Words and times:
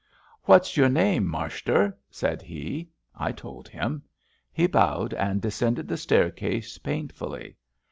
What's 0.45 0.77
your 0.77 0.89
name, 0.89 1.27
marshter!'' 1.27 1.93
said 2.19 2.41
he. 2.41 2.89
I 3.15 3.31
told 3.31 3.67
him. 3.69 4.01
He 4.51 4.65
bowed 4.65 5.13
and 5.13 5.39
descended 5.43 5.87
the 5.87 5.95
staircase 5.97 6.79
painfully. 6.79 7.55